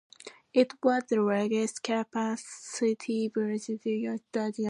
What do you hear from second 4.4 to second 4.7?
do so.